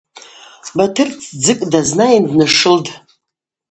[0.77, 2.91] Батыр тдзыкӏ дазнайын днашылтӏ.